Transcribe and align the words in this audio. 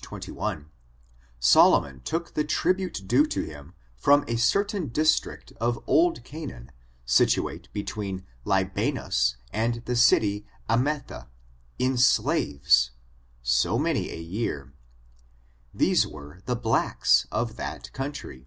21, 0.00 0.70
Solomon 1.40 2.00
took 2.02 2.34
the 2.34 2.44
tribute 2.44 3.08
due 3.08 3.26
to 3.26 3.42
him 3.42 3.74
from 3.96 4.24
a 4.28 4.36
certain 4.36 4.86
district 4.86 5.52
of 5.60 5.82
old 5.88 6.22
Canaan 6.22 6.70
situate 7.04 7.68
between 7.72 8.24
Lybanus 8.44 9.38
and 9.52 9.84
the 9.86 9.96
city 9.96 10.46
Ametha, 10.70 11.26
in 11.80 11.96
slaves, 11.98 12.92
so 13.42 13.76
many 13.76 14.10
a 14.10 14.22
yesur; 14.22 14.70
these 15.74 16.06
were 16.06 16.42
the 16.46 16.54
blacks 16.54 17.26
of 17.32 17.56
that 17.56 17.92
country. 17.92 18.46